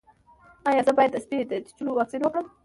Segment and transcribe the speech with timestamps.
[0.69, 2.45] ایا زه باید د سپي د چیچلو واکسین وکړم؟